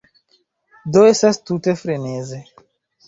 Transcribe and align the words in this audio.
Do 0.95 1.03
estas 1.09 1.39
tute 1.51 1.77
freneze. 1.83 2.41